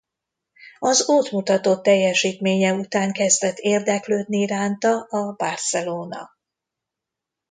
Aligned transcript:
Az 0.79 1.09
ott 1.09 1.31
mutatott 1.31 1.83
teljesítménye 1.83 2.73
után 2.73 3.11
kezdett 3.11 3.57
érdeklődni 3.57 4.37
iránta 4.37 4.99
a 5.01 5.33
Barcelona. 5.37 6.31